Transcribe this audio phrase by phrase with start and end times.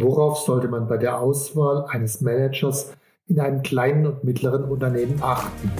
[0.00, 2.92] Worauf sollte man bei der Auswahl eines Managers
[3.26, 5.72] in einem kleinen und mittleren Unternehmen achten?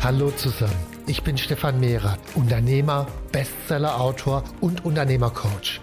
[0.00, 0.72] Hallo zusammen,
[1.06, 5.82] ich bin Stefan Mehrer, Unternehmer, Bestseller-Autor und Unternehmercoach.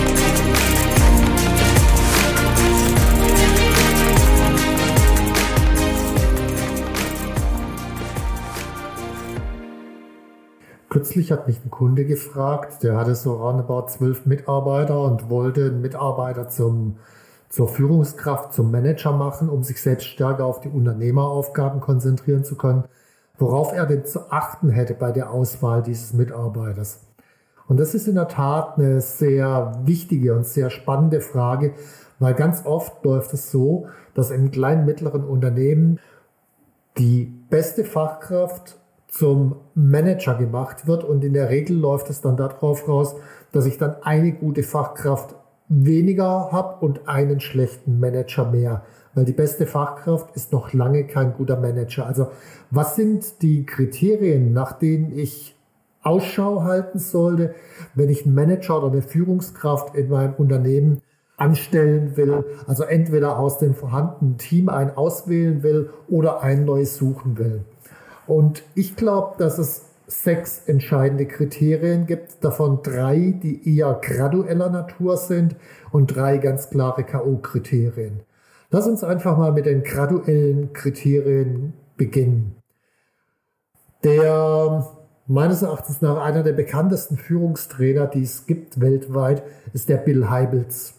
[10.91, 15.79] Kürzlich hat mich ein Kunde gefragt, der hatte so roundabout zwölf Mitarbeiter und wollte einen
[15.79, 16.97] Mitarbeiter zum,
[17.47, 22.83] zur Führungskraft, zum Manager machen, um sich selbst stärker auf die Unternehmeraufgaben konzentrieren zu können,
[23.37, 26.99] worauf er denn zu achten hätte bei der Auswahl dieses Mitarbeiters.
[27.69, 31.73] Und das ist in der Tat eine sehr wichtige und sehr spannende Frage,
[32.19, 36.01] weil ganz oft läuft es so, dass in kleinen, mittleren Unternehmen
[36.97, 38.80] die beste Fachkraft
[39.11, 41.03] zum Manager gemacht wird.
[41.03, 43.15] Und in der Regel läuft es dann darauf raus,
[43.51, 45.35] dass ich dann eine gute Fachkraft
[45.67, 48.83] weniger habe und einen schlechten Manager mehr.
[49.13, 52.07] Weil die beste Fachkraft ist noch lange kein guter Manager.
[52.07, 52.27] Also
[52.71, 55.55] was sind die Kriterien, nach denen ich
[56.01, 57.53] Ausschau halten sollte,
[57.93, 61.01] wenn ich einen Manager oder eine Führungskraft in meinem Unternehmen
[61.37, 67.37] anstellen will, also entweder aus dem vorhandenen Team einen auswählen will oder ein neues suchen
[67.37, 67.65] will.
[68.27, 75.17] Und ich glaube, dass es sechs entscheidende Kriterien gibt, davon drei, die eher gradueller Natur
[75.17, 75.55] sind
[75.91, 78.21] und drei ganz klare KO-Kriterien.
[78.69, 82.55] Lass uns einfach mal mit den graduellen Kriterien beginnen.
[84.03, 84.87] Der
[85.27, 89.43] meines Erachtens nach einer der bekanntesten Führungstrainer, die es gibt weltweit,
[89.73, 90.95] ist der Bill Heibels.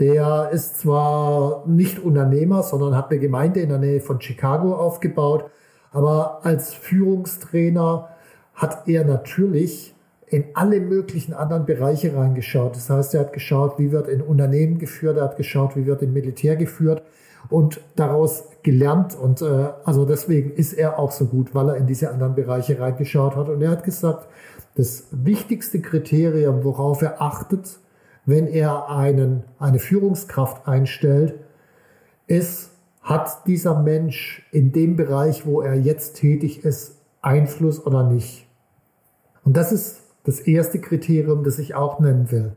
[0.00, 5.50] Der ist zwar nicht Unternehmer, sondern hat eine Gemeinde in der Nähe von Chicago aufgebaut
[5.92, 8.08] aber als Führungstrainer
[8.54, 9.94] hat er natürlich
[10.26, 12.76] in alle möglichen anderen Bereiche reingeschaut.
[12.76, 16.02] Das heißt, er hat geschaut, wie wird in Unternehmen geführt, er hat geschaut, wie wird
[16.02, 17.02] im Militär geführt
[17.48, 19.16] und daraus gelernt.
[19.18, 22.78] Und äh, also deswegen ist er auch so gut, weil er in diese anderen Bereiche
[22.78, 23.48] reingeschaut hat.
[23.48, 24.28] Und er hat gesagt,
[24.76, 27.80] das wichtigste Kriterium, worauf er achtet,
[28.24, 31.34] wenn er einen, eine Führungskraft einstellt,
[32.28, 32.69] ist,
[33.10, 38.46] hat dieser Mensch in dem Bereich, wo er jetzt tätig ist, Einfluss oder nicht?
[39.44, 42.56] Und das ist das erste Kriterium, das ich auch nennen will.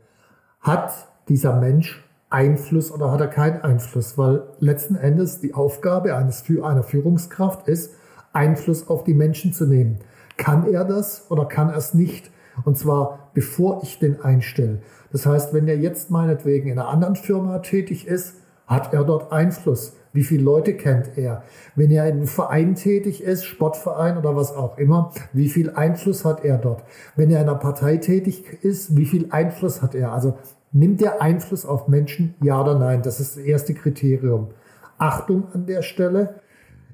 [0.60, 4.16] Hat dieser Mensch Einfluss oder hat er keinen Einfluss?
[4.16, 7.96] Weil letzten Endes die Aufgabe eines, einer Führungskraft ist,
[8.32, 9.98] Einfluss auf die Menschen zu nehmen.
[10.36, 12.30] Kann er das oder kann er es nicht?
[12.64, 14.82] Und zwar bevor ich den einstelle.
[15.10, 18.36] Das heißt, wenn er jetzt meinetwegen in einer anderen Firma tätig ist,
[18.68, 19.96] hat er dort Einfluss.
[20.14, 21.42] Wie viele Leute kennt er?
[21.74, 26.24] Wenn er in einem Verein tätig ist, Sportverein oder was auch immer, wie viel Einfluss
[26.24, 26.84] hat er dort?
[27.16, 30.12] Wenn er in einer Partei tätig ist, wie viel Einfluss hat er?
[30.12, 30.38] Also
[30.70, 32.36] nimmt er Einfluss auf Menschen?
[32.40, 33.02] Ja oder nein?
[33.02, 34.50] Das ist das erste Kriterium.
[34.98, 36.36] Achtung an der Stelle.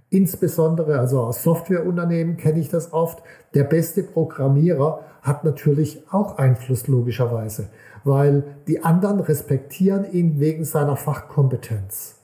[0.08, 6.88] Insbesondere, also aus Softwareunternehmen kenne ich das oft, der beste Programmierer hat natürlich auch Einfluss
[6.88, 7.68] logischerweise,
[8.02, 12.19] weil die anderen respektieren ihn wegen seiner Fachkompetenz.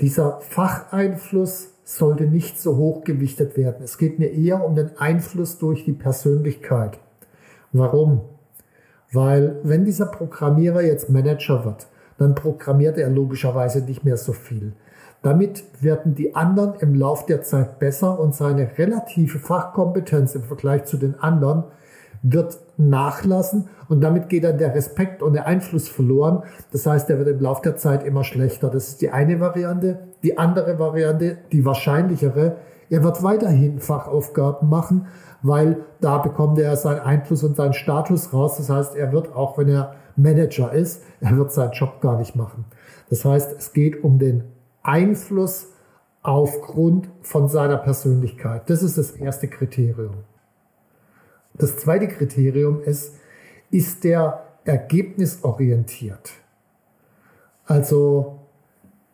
[0.00, 3.84] Dieser Facheinfluss sollte nicht so hoch gewichtet werden.
[3.84, 6.98] Es geht mir eher um den Einfluss durch die Persönlichkeit.
[7.72, 8.22] Warum?
[9.12, 11.86] Weil wenn dieser Programmierer jetzt Manager wird,
[12.18, 14.72] dann programmiert er logischerweise nicht mehr so viel.
[15.22, 20.84] Damit werden die anderen im Lauf der Zeit besser und seine relative Fachkompetenz im Vergleich
[20.84, 21.64] zu den anderen
[22.22, 26.42] wird nachlassen und damit geht dann der Respekt und der Einfluss verloren.
[26.72, 28.70] Das heißt, er wird im Laufe der Zeit immer schlechter.
[28.70, 30.00] Das ist die eine Variante.
[30.22, 32.56] Die andere Variante, die wahrscheinlichere,
[32.90, 35.06] er wird weiterhin Fachaufgaben machen,
[35.42, 38.56] weil da bekommt er seinen Einfluss und seinen Status raus.
[38.56, 42.36] Das heißt, er wird, auch wenn er Manager ist, er wird seinen Job gar nicht
[42.36, 42.66] machen.
[43.10, 44.44] Das heißt, es geht um den
[44.82, 45.68] Einfluss
[46.22, 48.68] aufgrund von seiner Persönlichkeit.
[48.70, 50.24] Das ist das erste Kriterium.
[51.56, 53.14] Das zweite Kriterium ist,
[53.70, 56.32] ist der ergebnisorientiert?
[57.64, 58.40] Also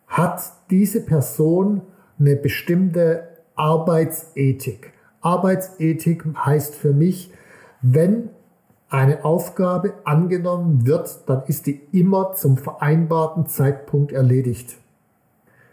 [0.07, 1.81] hat diese Person
[2.19, 4.91] eine bestimmte Arbeitsethik?
[5.21, 7.31] Arbeitsethik heißt für mich,
[7.81, 8.29] wenn
[8.89, 14.75] eine Aufgabe angenommen wird, dann ist die immer zum vereinbarten Zeitpunkt erledigt.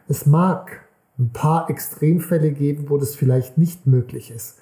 [0.06, 0.86] Es mag
[1.18, 4.58] ein paar Extremfälle geben, wo das vielleicht nicht möglich ist.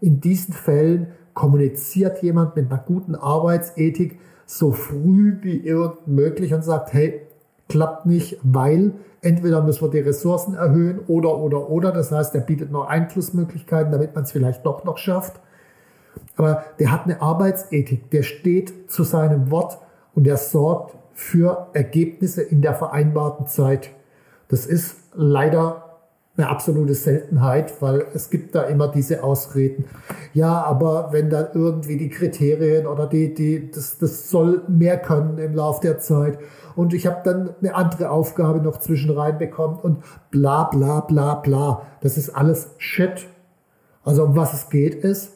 [0.00, 6.62] In diesen Fällen kommuniziert jemand mit einer guten Arbeitsethik so früh wie irgend möglich und
[6.62, 7.22] sagt, hey,
[7.66, 8.92] klappt nicht, weil
[9.22, 11.92] entweder müssen wir die Ressourcen erhöhen oder, oder, oder.
[11.92, 15.40] Das heißt, er bietet noch Einflussmöglichkeiten, damit man es vielleicht doch noch schafft.
[16.36, 19.78] Aber der hat eine Arbeitsethik, der steht zu seinem Wort
[20.14, 23.88] und der sorgt für Ergebnisse in der vereinbarten Zeit.
[24.48, 25.89] Das ist leider
[26.36, 29.84] eine absolute Seltenheit, weil es gibt da immer diese Ausreden.
[30.32, 35.38] Ja, aber wenn dann irgendwie die Kriterien oder die, die, das, das soll mehr können
[35.38, 36.38] im Laufe der Zeit
[36.76, 41.82] und ich habe dann eine andere Aufgabe noch zwischen reinbekommen und bla bla bla bla.
[42.00, 43.26] Das ist alles Shit.
[44.04, 45.32] Also um was es geht ist,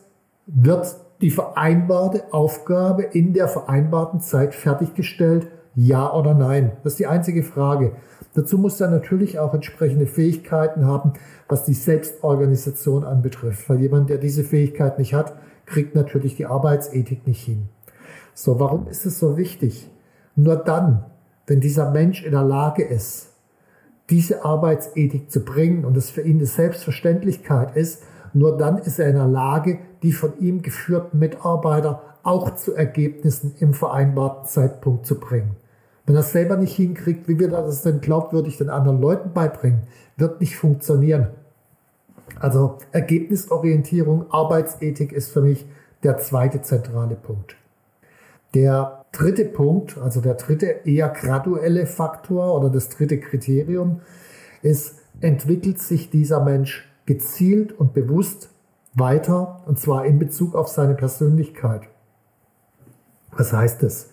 [0.47, 5.49] wird die vereinbarte Aufgabe in der vereinbarten Zeit fertiggestellt?
[5.75, 6.73] Ja oder nein?
[6.83, 7.93] Das ist die einzige Frage.
[8.35, 11.15] Dazu muss er natürlich auch entsprechende Fähigkeiten haben,
[11.49, 13.69] was die Selbstorganisation anbetrifft.
[13.69, 15.35] Weil jemand, der diese Fähigkeit nicht hat,
[15.67, 17.69] kriegt natürlich die Arbeitsethik nicht hin.
[18.35, 19.89] So, warum ist es so wichtig?
[20.37, 21.05] Nur dann,
[21.47, 23.31] wenn dieser Mensch in der Lage ist,
[24.11, 29.09] diese Arbeitsethik zu bringen und es für ihn eine Selbstverständlichkeit ist, nur dann ist er
[29.09, 35.21] in der Lage, die von ihm geführten Mitarbeiter auch zu Ergebnissen im vereinbarten Zeitpunkt zu
[35.21, 35.57] bringen.
[36.07, 39.83] Wenn er selber nicht hinkriegt, wie wird er das denn glaubwürdig den anderen Leuten beibringen?
[40.17, 41.29] Wird nicht funktionieren.
[42.39, 45.67] Also Ergebnisorientierung, Arbeitsethik ist für mich
[46.03, 47.57] der zweite zentrale Punkt.
[48.55, 54.01] Der dritte Punkt, also der dritte eher graduelle Faktor oder das dritte Kriterium
[54.63, 58.51] ist, entwickelt sich dieser Mensch gezielt und bewusst
[58.95, 61.83] weiter, und zwar in Bezug auf seine Persönlichkeit.
[63.33, 64.11] Was heißt das?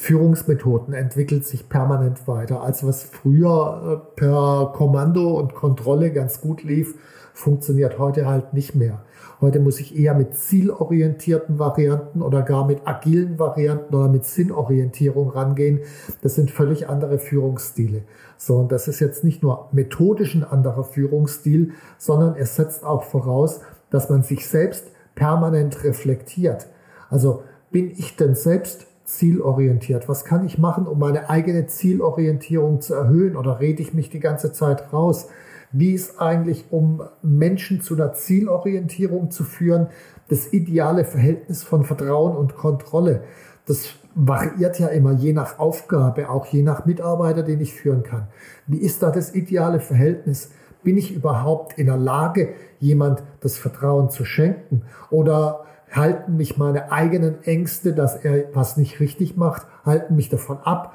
[0.00, 2.62] Führungsmethoden entwickelt sich permanent weiter.
[2.62, 6.94] Also was früher äh, per Kommando und Kontrolle ganz gut lief,
[7.34, 9.02] funktioniert heute halt nicht mehr.
[9.42, 15.28] Heute muss ich eher mit zielorientierten Varianten oder gar mit agilen Varianten oder mit Sinnorientierung
[15.28, 15.80] rangehen.
[16.22, 18.00] Das sind völlig andere Führungsstile.
[18.38, 23.02] So, und das ist jetzt nicht nur methodisch ein anderer Führungsstil, sondern es setzt auch
[23.02, 23.60] voraus,
[23.90, 26.68] dass man sich selbst permanent reflektiert.
[27.10, 30.08] Also bin ich denn selbst zielorientiert?
[30.08, 33.36] Was kann ich machen, um meine eigene Zielorientierung zu erhöhen?
[33.36, 35.28] Oder rede ich mich die ganze Zeit raus?
[35.72, 39.88] Wie ist eigentlich, um Menschen zu einer Zielorientierung zu führen,
[40.28, 43.22] das ideale Verhältnis von Vertrauen und Kontrolle?
[43.66, 48.26] Das variiert ja immer je nach Aufgabe, auch je nach Mitarbeiter, den ich führen kann.
[48.66, 50.50] Wie ist da das ideale Verhältnis?
[50.82, 54.82] Bin ich überhaupt in der Lage, jemand das Vertrauen zu schenken?
[55.10, 60.58] Oder halten mich meine eigenen Ängste, dass er was nicht richtig macht, halten mich davon
[60.58, 60.94] ab,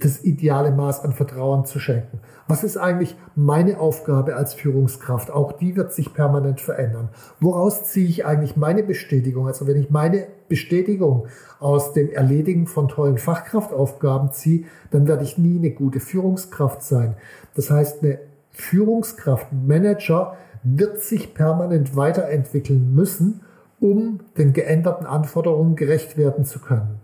[0.00, 2.20] das ideale Maß an Vertrauen zu schenken.
[2.46, 5.30] Was ist eigentlich meine Aufgabe als Führungskraft?
[5.30, 7.08] Auch die wird sich permanent verändern.
[7.40, 9.46] Woraus ziehe ich eigentlich meine Bestätigung?
[9.46, 11.26] Also wenn ich meine Bestätigung
[11.60, 17.16] aus dem Erledigen von tollen Fachkraftaufgaben ziehe, dann werde ich nie eine gute Führungskraft sein.
[17.54, 23.42] Das heißt, eine Führungskraft, Manager wird sich permanent weiterentwickeln müssen,
[23.80, 27.00] um den geänderten Anforderungen gerecht werden zu können.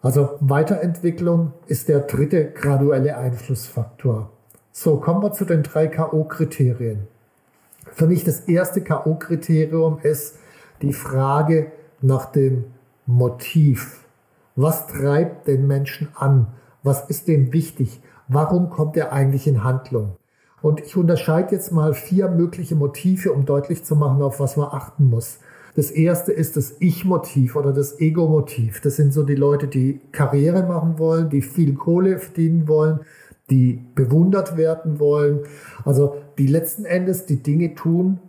[0.00, 4.30] Also Weiterentwicklung ist der dritte graduelle Einflussfaktor.
[4.70, 7.06] So, kommen wir zu den drei K.O.-Kriterien.
[7.92, 10.36] Für mich das erste K.O.-Kriterium ist
[10.82, 12.64] die Frage nach dem
[13.06, 14.04] Motiv.
[14.56, 16.48] Was treibt den Menschen an?
[16.82, 18.02] Was ist dem wichtig?
[18.28, 20.16] Warum kommt er eigentlich in Handlung?
[20.64, 24.68] Und ich unterscheide jetzt mal vier mögliche Motive, um deutlich zu machen, auf was man
[24.70, 25.36] achten muss.
[25.76, 28.80] Das erste ist das Ich-Motiv oder das Ego-Motiv.
[28.80, 33.00] Das sind so die Leute, die Karriere machen wollen, die viel Kohle verdienen wollen,
[33.50, 35.40] die bewundert werden wollen.
[35.84, 38.20] Also die letzten Endes die Dinge tun,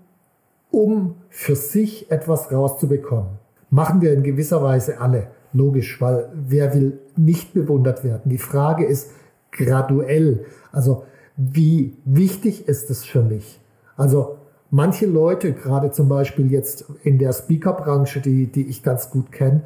[0.71, 3.29] um für sich etwas rauszubekommen.
[3.69, 5.27] Machen wir in gewisser Weise alle.
[5.53, 8.29] Logisch, weil wer will nicht bewundert werden?
[8.29, 9.11] Die Frage ist
[9.53, 10.43] graduell.
[10.73, 11.05] Also
[11.37, 13.59] wie wichtig ist es für mich?
[13.97, 14.37] Also
[14.71, 19.63] manche Leute, gerade zum Beispiel jetzt in der Speaker-Branche, die, die ich ganz gut kenne,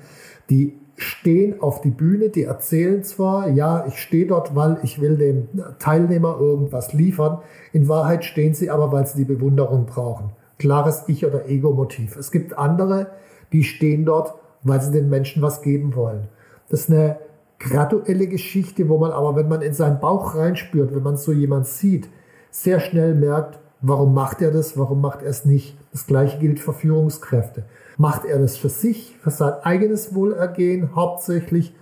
[0.49, 5.17] die stehen auf die Bühne, die erzählen zwar, ja, ich stehe dort, weil ich will
[5.17, 5.47] dem
[5.79, 7.39] Teilnehmer irgendwas liefern.
[7.71, 10.31] In Wahrheit stehen sie aber, weil sie die Bewunderung brauchen.
[10.57, 12.17] Klares Ich- oder Ego-Motiv.
[12.17, 13.07] Es gibt andere,
[13.53, 14.33] die stehen dort,
[14.63, 16.27] weil sie den Menschen was geben wollen.
[16.69, 17.17] Das ist eine
[17.59, 21.67] graduelle Geschichte, wo man aber, wenn man in seinen Bauch reinspürt, wenn man so jemand
[21.67, 22.09] sieht,
[22.51, 25.77] sehr schnell merkt, warum macht er das, warum macht er es nicht.
[25.91, 27.65] Das gleiche gilt für Führungskräfte.
[27.97, 31.75] Macht er das für sich, für sein eigenes Wohlergehen hauptsächlich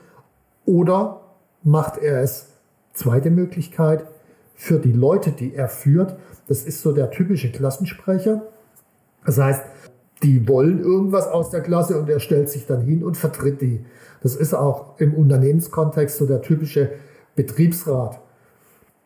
[0.66, 1.22] oder
[1.64, 2.48] macht er es,
[2.94, 4.06] zweite Möglichkeit,
[4.56, 6.18] für die Leute, die er führt.
[6.48, 8.42] Das ist so der typische Klassensprecher.
[9.26, 9.64] Das heißt,
[10.24, 13.86] die wollen irgendwas aus der Klasse und er stellt sich dann hin und vertritt die.
[14.24, 16.90] Das ist auch im Unternehmenskontext so der typische
[17.36, 18.20] Betriebsrat.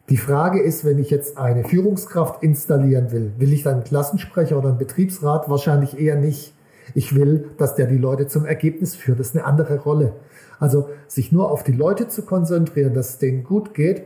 [0.09, 4.57] Die Frage ist, wenn ich jetzt eine Führungskraft installieren will, will ich dann einen Klassensprecher
[4.57, 5.49] oder einen Betriebsrat?
[5.49, 6.53] Wahrscheinlich eher nicht.
[6.95, 9.19] Ich will, dass der die Leute zum Ergebnis führt.
[9.19, 10.13] Das ist eine andere Rolle.
[10.59, 14.03] Also sich nur auf die Leute zu konzentrieren, dass es denen gut geht,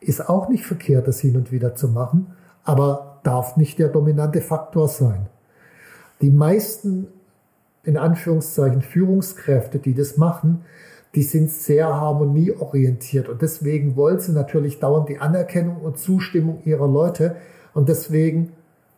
[0.00, 4.40] ist auch nicht verkehrt, das hin und wieder zu machen, aber darf nicht der dominante
[4.40, 5.26] Faktor sein.
[6.20, 7.08] Die meisten,
[7.82, 10.64] in Anführungszeichen, Führungskräfte, die das machen,
[11.14, 16.88] die sind sehr harmonieorientiert und deswegen wollen sie natürlich dauernd die Anerkennung und Zustimmung ihrer
[16.88, 17.36] Leute
[17.72, 18.52] und deswegen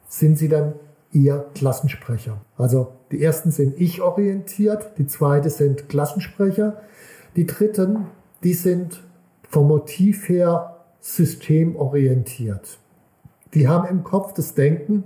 [0.08, 0.74] sind sie dann
[1.12, 2.40] eher Klassensprecher.
[2.56, 6.80] Also die ersten sind ich-orientiert, die zweite sind Klassensprecher,
[7.36, 8.06] die dritten,
[8.42, 9.02] die sind
[9.48, 12.78] vom Motiv her systemorientiert.
[13.54, 15.04] Die haben im Kopf das Denken,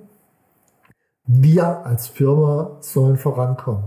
[1.33, 3.85] wir als Firma sollen vorankommen.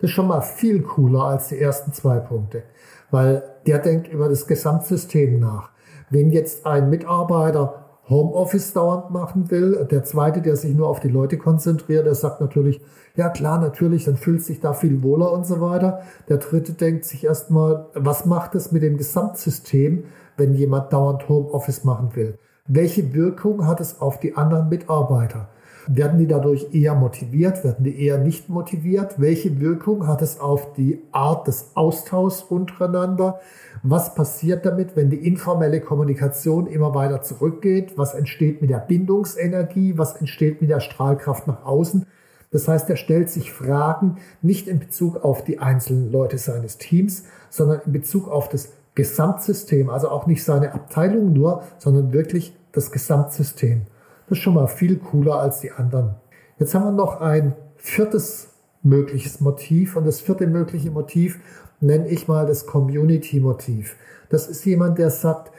[0.00, 2.64] Das ist schon mal viel cooler als die ersten zwei Punkte,
[3.10, 5.70] weil der denkt über das Gesamtsystem nach.
[6.10, 9.86] Wenn jetzt ein Mitarbeiter Homeoffice dauernd machen will.
[9.90, 12.80] Der zweite, der sich nur auf die Leute konzentriert, der sagt natürlich,
[13.16, 16.02] ja klar, natürlich, dann fühlt sich da viel wohler und so weiter.
[16.28, 20.04] Der dritte denkt sich erstmal, was macht es mit dem Gesamtsystem,
[20.36, 22.38] wenn jemand dauernd Homeoffice machen will?
[22.68, 25.48] Welche Wirkung hat es auf die anderen Mitarbeiter?
[25.88, 27.62] Werden die dadurch eher motiviert?
[27.62, 29.20] Werden die eher nicht motiviert?
[29.20, 33.40] Welche Wirkung hat es auf die Art des Austauschs untereinander?
[33.84, 37.96] Was passiert damit, wenn die informelle Kommunikation immer weiter zurückgeht?
[37.96, 39.96] Was entsteht mit der Bindungsenergie?
[39.96, 42.06] Was entsteht mit der Strahlkraft nach außen?
[42.50, 47.24] Das heißt, er stellt sich Fragen nicht in Bezug auf die einzelnen Leute seines Teams,
[47.48, 52.90] sondern in Bezug auf das Gesamtsystem, also auch nicht seine Abteilung nur, sondern wirklich das
[52.90, 53.82] Gesamtsystem.
[54.28, 56.16] Das ist schon mal viel cooler als die anderen.
[56.58, 58.48] Jetzt haben wir noch ein viertes
[58.82, 61.40] mögliches Motiv und das vierte mögliche Motiv
[61.80, 63.96] nenne ich mal das Community-Motiv.
[64.30, 65.52] Das ist jemand, der sagt,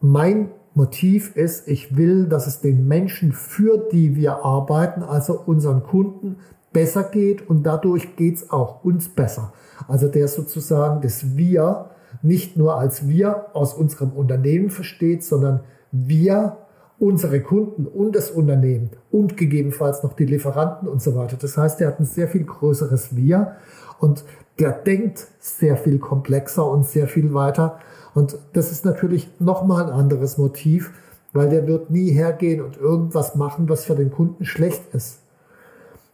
[0.00, 5.82] mein Motiv ist, ich will, dass es den Menschen, für die wir arbeiten, also unseren
[5.82, 6.36] Kunden,
[6.72, 9.52] besser geht und dadurch geht es auch uns besser.
[9.88, 11.90] Also der sozusagen das Wir
[12.22, 15.60] nicht nur als wir aus unserem Unternehmen versteht, sondern
[15.92, 16.56] wir
[16.98, 21.36] unsere Kunden und das Unternehmen und gegebenenfalls noch die Lieferanten und so weiter.
[21.40, 23.56] Das heißt, er hat ein sehr viel größeres Wir
[23.98, 24.24] und
[24.58, 27.80] der denkt sehr viel komplexer und sehr viel weiter.
[28.14, 30.92] Und das ist natürlich nochmal ein anderes Motiv,
[31.32, 35.18] weil der wird nie hergehen und irgendwas machen, was für den Kunden schlecht ist.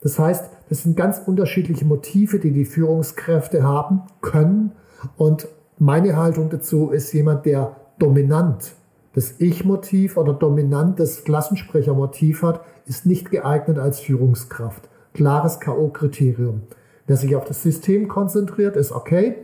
[0.00, 4.72] Das heißt, das sind ganz unterschiedliche Motive, die die Führungskräfte haben können.
[5.18, 5.46] Und
[5.78, 8.72] meine Haltung dazu ist jemand, der dominant
[9.14, 14.88] das Ich-Motiv oder dominant das Klassensprechermotiv hat, ist nicht geeignet als Führungskraft.
[15.14, 16.60] Klares K.O.-Kriterium.
[17.06, 19.36] Wer sich auf das System konzentriert, ist okay.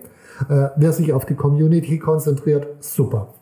[0.49, 3.35] Äh, wer sich auf die Community konzentriert, super.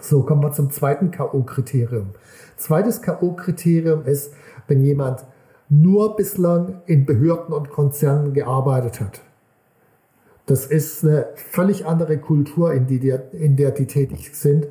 [0.00, 2.06] So kommen wir zum zweiten K.O.-Kriterium.
[2.56, 4.32] Zweites K.O.-Kriterium ist,
[4.66, 5.24] wenn jemand
[5.68, 9.20] nur bislang in Behörden und Konzernen gearbeitet hat.
[10.46, 14.68] Das ist eine völlig andere Kultur, in, die, in der die tätig sind.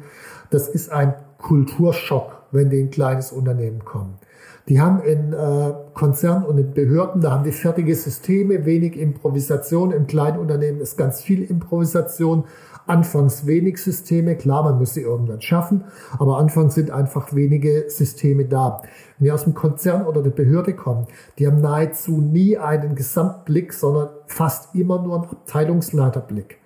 [0.49, 4.17] Das ist ein Kulturschock, wenn die in ein kleines Unternehmen kommen.
[4.67, 9.91] Die haben in äh, Konzernen und in Behörden, da haben die fertige Systeme, wenig Improvisation.
[9.91, 12.45] Im kleinen Unternehmen ist ganz viel Improvisation.
[12.87, 15.85] Anfangs wenig Systeme, klar, man muss sie irgendwann schaffen,
[16.19, 18.81] aber anfangs sind einfach wenige Systeme da.
[19.17, 21.07] Wenn die aus dem Konzern oder der Behörde kommen,
[21.39, 26.57] die haben nahezu nie einen Gesamtblick, sondern fast immer nur einen Abteilungsleiterblick.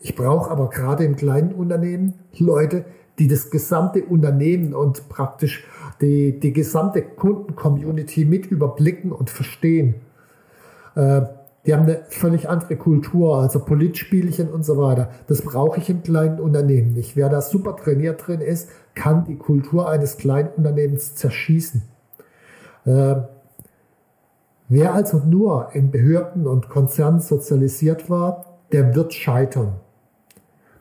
[0.00, 2.84] Ich brauche aber gerade im kleinen Unternehmen Leute,
[3.18, 5.64] die das gesamte Unternehmen und praktisch
[6.00, 9.94] die, die gesamte Kundencommunity mit überblicken und verstehen.
[10.96, 11.22] Äh,
[11.66, 15.10] die haben eine völlig andere Kultur, also Politspielchen und so weiter.
[15.28, 17.16] Das brauche ich im kleinen Unternehmen nicht.
[17.16, 21.82] Wer da super trainiert drin ist, kann die Kultur eines kleinen Unternehmens zerschießen.
[22.84, 23.16] Äh,
[24.68, 29.74] Wer also nur in Behörden und Konzernen sozialisiert war, der wird scheitern.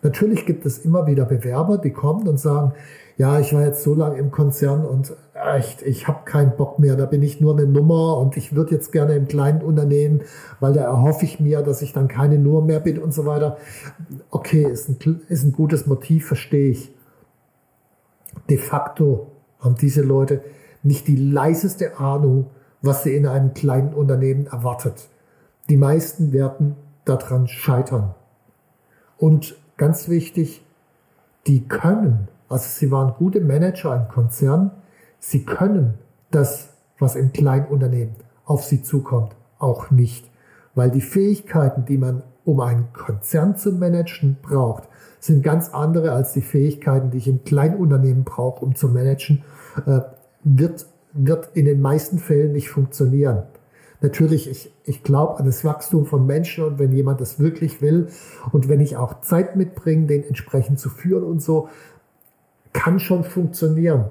[0.02, 2.74] Natürlich gibt es immer wieder Bewerber, die kommen und sagen,
[3.18, 6.96] ja, ich war jetzt so lange im Konzern und echt, ich habe keinen Bock mehr,
[6.96, 10.22] da bin ich nur eine Nummer und ich würde jetzt gerne im kleinen Unternehmen,
[10.60, 13.58] weil da erhoffe ich mir, dass ich dann keine Nummer mehr bin und so weiter.
[14.30, 16.94] Okay, ist ein, ist ein gutes Motiv, verstehe ich.
[18.50, 19.28] De facto
[19.60, 20.42] haben diese Leute
[20.84, 22.48] nicht die leiseste Ahnung,
[22.82, 25.08] was sie in einem kleinen Unternehmen erwartet.
[25.70, 26.76] Die meisten werden
[27.06, 28.16] daran scheitern.
[29.18, 30.66] Und ganz wichtig,
[31.48, 34.70] die können also sie waren gute Manager im Konzern.
[35.26, 35.94] Sie können
[36.32, 36.68] das,
[37.00, 38.14] was im Kleinunternehmen
[38.44, 40.30] auf sie zukommt, auch nicht.
[40.76, 44.84] Weil die Fähigkeiten, die man, um einen Konzern zu managen, braucht,
[45.22, 49.46] sind ganz andere als die Fähigkeiten, die ich im Kleinunternehmen brauche, um zu managen,
[49.86, 50.02] äh,
[50.44, 53.44] wird, wird in den meisten Fällen nicht funktionieren.
[54.02, 58.10] Natürlich, ich, ich glaube an das Wachstum von Menschen und wenn jemand das wirklich will
[58.52, 61.70] und wenn ich auch Zeit mitbringe, den entsprechend zu führen und so,
[62.74, 64.10] kann schon funktionieren.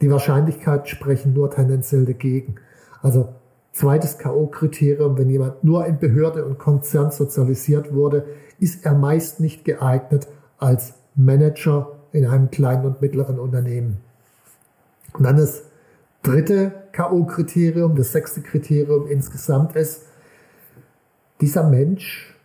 [0.00, 2.56] Die Wahrscheinlichkeiten sprechen nur tendenziell dagegen.
[3.02, 3.28] Also
[3.72, 8.26] zweites K.O.-Kriterium, wenn jemand nur in Behörde und Konzern sozialisiert wurde,
[8.58, 13.98] ist er meist nicht geeignet als Manager in einem kleinen und mittleren Unternehmen.
[15.14, 15.62] Und dann das
[16.22, 20.02] dritte K.O.-Kriterium, das sechste Kriterium insgesamt ist,
[21.40, 22.36] dieser Mensch,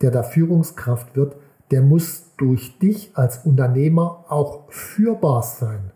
[0.00, 1.36] der da Führungskraft wird,
[1.70, 5.92] der muss durch dich als Unternehmer auch führbar sein.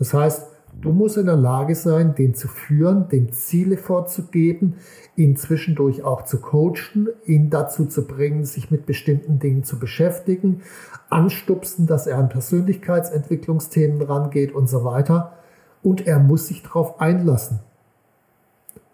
[0.00, 0.46] Das heißt,
[0.80, 4.76] du musst in der Lage sein, den zu führen, dem Ziele vorzugeben,
[5.14, 10.62] ihn zwischendurch auch zu coachen, ihn dazu zu bringen, sich mit bestimmten Dingen zu beschäftigen,
[11.10, 15.34] anstupsen, dass er an Persönlichkeitsentwicklungsthemen rangeht und so weiter.
[15.82, 17.60] Und er muss sich darauf einlassen.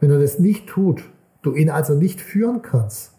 [0.00, 1.04] Wenn er das nicht tut,
[1.42, 3.12] du ihn also nicht führen kannst,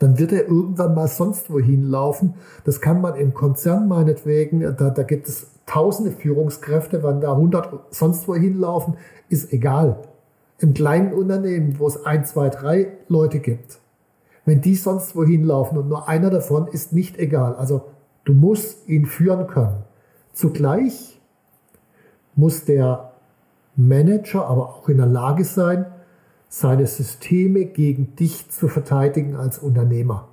[0.00, 2.34] dann wird er irgendwann mal sonst wohin laufen.
[2.64, 7.94] Das kann man im Konzern meinetwegen, da, da gibt es tausende Führungskräfte, wann da 100
[7.94, 8.94] sonst wohin laufen,
[9.28, 9.98] ist egal.
[10.58, 13.78] Im kleinen Unternehmen, wo es ein, zwei, drei Leute gibt,
[14.46, 17.54] wenn die sonst wohin laufen und nur einer davon ist nicht egal.
[17.54, 17.82] Also
[18.24, 19.84] du musst ihn führen können.
[20.32, 21.20] Zugleich
[22.34, 23.12] muss der
[23.76, 25.84] Manager aber auch in der Lage sein,
[26.52, 30.28] seine Systeme gegen dich zu verteidigen als Unternehmer.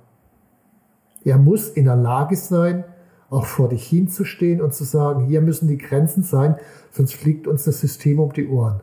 [1.24, 2.84] Er muss in der Lage sein,
[3.30, 6.56] auch vor dich hinzustehen und zu sagen, hier müssen die Grenzen sein,
[6.90, 8.80] sonst fliegt uns das System um die Ohren.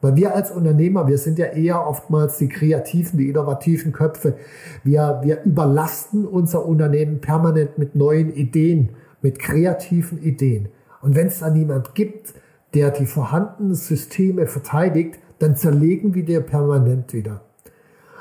[0.00, 4.34] Weil wir als Unternehmer, wir sind ja eher oftmals die kreativen, die innovativen Köpfe.
[4.82, 8.90] Wir, wir überlasten unser Unternehmen permanent mit neuen Ideen,
[9.22, 10.70] mit kreativen Ideen.
[11.02, 12.34] Und wenn es da niemand gibt,
[12.74, 17.42] der die vorhandenen Systeme verteidigt, dann zerlegen wir dir permanent wieder.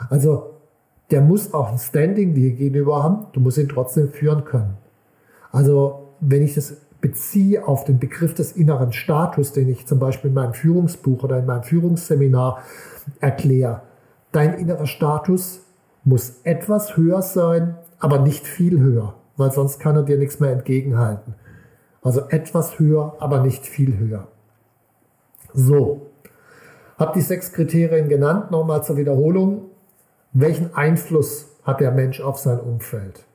[0.10, 0.54] Also
[1.12, 4.78] der muss auch ein Standing dir gegenüber haben, du musst ihn trotzdem führen können.
[5.52, 10.30] Also wenn ich das beziehe auf den Begriff des inneren Status, den ich zum Beispiel
[10.30, 12.64] in meinem Führungsbuch oder in meinem Führungsseminar
[13.20, 13.82] erkläre,
[14.32, 15.62] dein innerer Status
[16.04, 20.52] muss etwas höher sein, aber nicht viel höher, weil sonst kann er dir nichts mehr
[20.52, 21.36] entgegenhalten.
[22.02, 24.28] Also etwas höher, aber nicht viel höher.
[25.54, 26.08] So,
[26.98, 29.70] habe die sechs Kriterien genannt, nochmal zur Wiederholung.
[30.34, 33.26] Welchen Einfluss hat der Mensch auf sein Umfeld?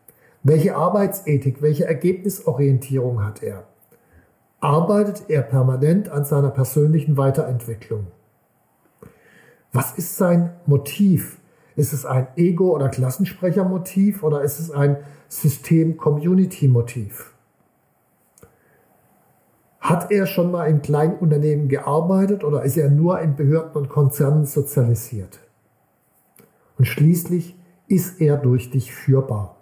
[0.42, 3.64] Welche Arbeitsethik, welche Ergebnisorientierung hat er?
[4.60, 8.08] Arbeitet er permanent an seiner persönlichen Weiterentwicklung?
[9.72, 11.38] Was ist sein Motiv?
[11.74, 14.98] Ist es ein Ego- oder Klassensprechermotiv oder ist es ein
[15.28, 17.31] System-Community-Motiv?
[19.82, 23.88] Hat er schon mal in kleinen Unternehmen gearbeitet oder ist er nur in Behörden und
[23.88, 25.40] Konzernen sozialisiert?
[26.78, 29.56] Und schließlich ist er durch dich führbar.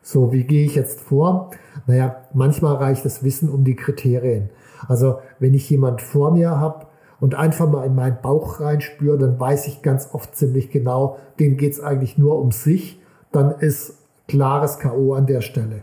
[0.00, 1.50] So, wie gehe ich jetzt vor?
[1.86, 4.48] Naja, manchmal reicht das Wissen um die Kriterien.
[4.88, 6.86] Also, wenn ich jemand vor mir habe
[7.20, 11.58] und einfach mal in meinen Bauch reinspüre, dann weiß ich ganz oft ziemlich genau, dem
[11.58, 12.98] geht es eigentlich nur um sich.
[13.30, 15.12] Dann ist klares K.O.
[15.12, 15.82] an der Stelle.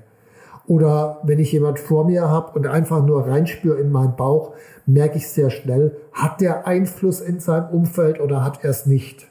[0.69, 4.53] Oder wenn ich jemand vor mir habe und einfach nur reinspüre in meinen Bauch,
[4.86, 9.27] merke ich sehr schnell, hat der Einfluss in seinem Umfeld oder hat er es nicht.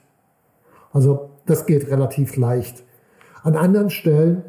[0.92, 2.82] Also das geht relativ leicht.
[3.44, 4.42] An anderen Stellen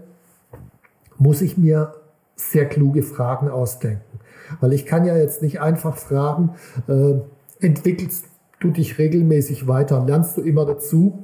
[1.19, 1.93] muss ich mir
[2.36, 4.19] sehr kluge Fragen ausdenken.
[4.60, 6.56] Weil ich kann ja jetzt nicht einfach fragen,
[6.88, 7.19] äh,
[7.63, 8.25] entwickelst
[8.62, 11.23] du dich regelmäßig weiter, lernst du immer dazu?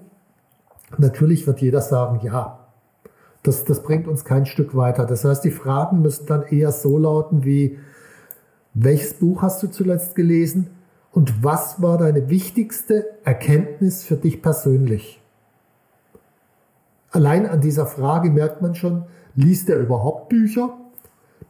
[1.00, 2.65] Natürlich wird jeder sagen, ja,
[3.48, 5.06] das, das bringt uns kein Stück weiter.
[5.06, 7.80] Das heißt, die Fragen müssen dann eher so lauten wie,
[8.74, 10.70] welches Buch hast du zuletzt gelesen
[11.12, 15.22] Und was war deine wichtigste Erkenntnis für dich persönlich?
[17.10, 20.78] Allein an dieser Frage merkt man schon, liest er überhaupt Bücher?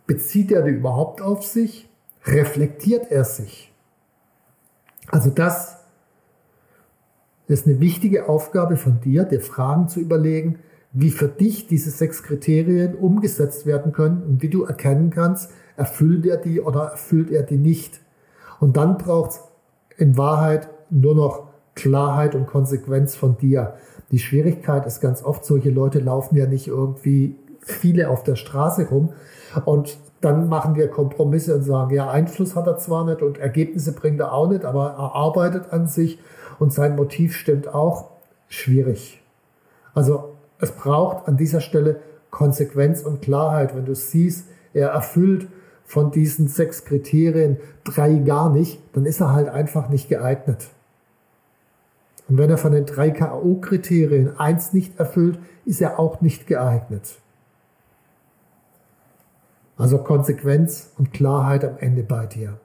[0.05, 1.89] Bezieht er die überhaupt auf sich?
[2.25, 3.73] Reflektiert er sich?
[5.07, 5.77] Also das
[7.47, 10.59] ist eine wichtige Aufgabe von dir, dir Fragen zu überlegen,
[10.97, 16.25] wie für dich diese sechs Kriterien umgesetzt werden können und wie du erkennen kannst, erfüllt
[16.25, 17.99] er die oder erfüllt er die nicht.
[18.61, 19.41] Und dann braucht es
[19.97, 23.73] in Wahrheit nur noch Klarheit und Konsequenz von dir.
[24.11, 28.87] Die Schwierigkeit ist ganz oft, solche Leute laufen ja nicht irgendwie viele auf der Straße
[28.87, 29.09] rum
[29.65, 33.91] und dann machen wir Kompromisse und sagen, ja, Einfluss hat er zwar nicht und Ergebnisse
[33.91, 36.19] bringt er auch nicht, aber er arbeitet an sich
[36.57, 38.11] und sein Motiv stimmt auch.
[38.47, 39.21] Schwierig.
[39.93, 43.75] Also es braucht an dieser Stelle Konsequenz und Klarheit.
[43.75, 45.47] Wenn du siehst, er erfüllt
[45.85, 50.67] von diesen sechs Kriterien drei gar nicht, dann ist er halt einfach nicht geeignet.
[52.27, 57.15] Und wenn er von den drei KO-Kriterien eins nicht erfüllt, ist er auch nicht geeignet.
[59.77, 62.57] Also Konsequenz und Klarheit am Ende bei dir.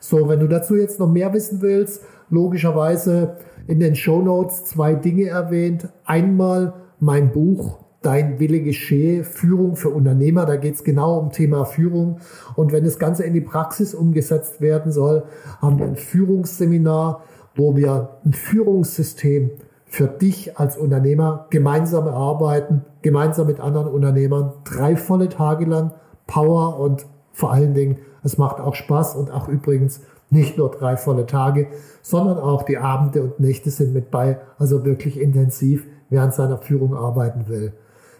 [0.00, 4.94] So, wenn du dazu jetzt noch mehr wissen willst, logischerweise in den Show Notes zwei
[4.94, 5.88] Dinge erwähnt.
[6.04, 10.46] Einmal mein Buch Dein Wille geschehe, Führung für Unternehmer.
[10.46, 12.20] Da geht es genau um Thema Führung.
[12.54, 15.24] Und wenn das Ganze in die Praxis umgesetzt werden soll,
[15.60, 17.24] haben wir ein Führungsseminar,
[17.56, 19.50] wo wir ein Führungssystem
[19.84, 25.92] für dich als Unternehmer gemeinsam erarbeiten, gemeinsam mit anderen Unternehmern, drei volle Tage lang,
[26.28, 30.96] Power und vor allen Dingen, es macht auch Spaß und auch übrigens nicht nur drei
[30.96, 31.68] volle Tage,
[32.02, 36.96] sondern auch die Abende und Nächte sind mit bei, also wirklich intensiv während seiner Führung
[36.96, 37.72] arbeiten will.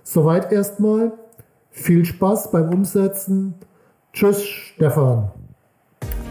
[0.03, 1.13] Soweit erstmal.
[1.71, 3.55] Viel Spaß beim Umsetzen.
[4.13, 5.31] Tschüss, Stefan.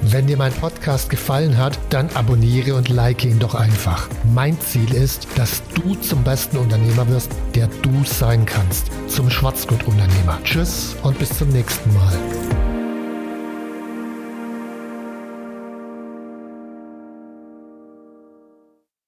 [0.02, 4.08] Wenn dir mein Podcast gefallen hat, dann abonniere und like ihn doch einfach.
[4.34, 8.92] Mein Ziel ist, dass du zum besten Unternehmer wirst, der du sein kannst.
[9.08, 10.40] Zum Schwarzgurt-Unternehmer.
[10.44, 12.47] Tschüss und bis zum nächsten Mal.